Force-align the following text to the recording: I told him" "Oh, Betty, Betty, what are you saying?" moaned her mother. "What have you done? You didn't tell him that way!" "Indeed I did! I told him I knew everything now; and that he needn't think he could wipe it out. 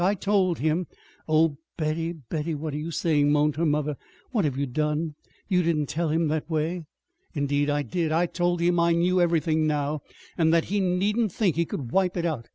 I 0.01 0.15
told 0.15 0.57
him" 0.57 0.87
"Oh, 1.29 1.59
Betty, 1.77 2.11
Betty, 2.11 2.55
what 2.55 2.73
are 2.73 2.77
you 2.79 2.89
saying?" 2.89 3.31
moaned 3.31 3.55
her 3.57 3.67
mother. 3.67 3.97
"What 4.31 4.45
have 4.45 4.57
you 4.57 4.65
done? 4.65 5.13
You 5.47 5.61
didn't 5.61 5.89
tell 5.89 6.09
him 6.09 6.27
that 6.29 6.49
way!" 6.49 6.85
"Indeed 7.35 7.69
I 7.69 7.83
did! 7.83 8.11
I 8.11 8.25
told 8.25 8.61
him 8.61 8.79
I 8.79 8.93
knew 8.93 9.21
everything 9.21 9.67
now; 9.67 10.01
and 10.39 10.51
that 10.55 10.65
he 10.73 10.79
needn't 10.79 11.31
think 11.31 11.55
he 11.55 11.65
could 11.65 11.91
wipe 11.91 12.17
it 12.17 12.25
out. 12.25 12.49